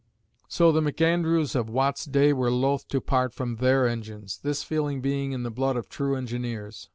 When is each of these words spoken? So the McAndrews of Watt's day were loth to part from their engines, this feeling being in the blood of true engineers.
So 0.47 0.71
the 0.71 0.81
McAndrews 0.81 1.55
of 1.55 1.69
Watt's 1.69 2.05
day 2.05 2.33
were 2.33 2.49
loth 2.49 2.87
to 2.87 2.99
part 2.99 3.35
from 3.35 3.57
their 3.57 3.87
engines, 3.87 4.39
this 4.41 4.63
feeling 4.63 4.99
being 4.99 5.31
in 5.31 5.43
the 5.43 5.51
blood 5.51 5.75
of 5.75 5.89
true 5.89 6.15
engineers. 6.15 6.89